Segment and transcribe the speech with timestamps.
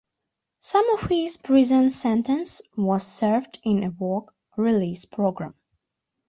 [0.61, 5.53] Some of his prison sentence was served in a work release program.